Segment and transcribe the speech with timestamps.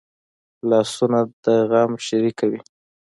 [0.69, 2.61] لاسونه د غم شریکه وي